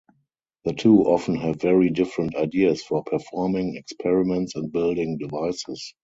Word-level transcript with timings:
The 0.65 0.73
two 0.73 1.01
often 1.01 1.35
have 1.35 1.61
very 1.61 1.91
different 1.91 2.35
ideas 2.35 2.81
for 2.81 3.03
performing 3.03 3.75
experiments 3.75 4.55
and 4.55 4.71
building 4.71 5.19
devices. 5.19 5.93